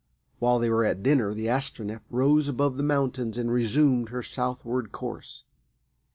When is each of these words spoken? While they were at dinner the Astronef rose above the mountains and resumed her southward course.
While 0.39 0.57
they 0.57 0.71
were 0.71 0.83
at 0.83 1.03
dinner 1.03 1.31
the 1.31 1.45
Astronef 1.47 2.01
rose 2.09 2.49
above 2.49 2.75
the 2.75 2.81
mountains 2.81 3.37
and 3.37 3.51
resumed 3.51 4.09
her 4.09 4.23
southward 4.23 4.91
course. 4.91 5.43